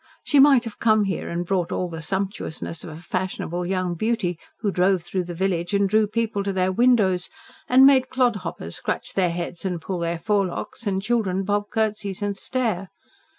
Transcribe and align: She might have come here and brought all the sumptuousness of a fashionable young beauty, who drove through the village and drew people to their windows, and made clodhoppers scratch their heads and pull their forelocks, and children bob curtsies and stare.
She 0.23 0.39
might 0.39 0.63
have 0.63 0.79
come 0.79 1.03
here 1.03 1.29
and 1.29 1.45
brought 1.45 1.71
all 1.71 1.87
the 1.87 2.01
sumptuousness 2.01 2.83
of 2.83 2.89
a 2.89 2.97
fashionable 2.99 3.67
young 3.67 3.93
beauty, 3.93 4.39
who 4.61 4.71
drove 4.71 5.03
through 5.03 5.25
the 5.25 5.35
village 5.35 5.75
and 5.75 5.87
drew 5.87 6.07
people 6.07 6.43
to 6.43 6.51
their 6.51 6.71
windows, 6.71 7.29
and 7.69 7.85
made 7.85 8.09
clodhoppers 8.09 8.73
scratch 8.77 9.13
their 9.13 9.29
heads 9.29 9.63
and 9.63 9.79
pull 9.79 9.99
their 9.99 10.17
forelocks, 10.17 10.87
and 10.87 11.03
children 11.03 11.43
bob 11.43 11.69
curtsies 11.69 12.23
and 12.23 12.35
stare. 12.35 12.89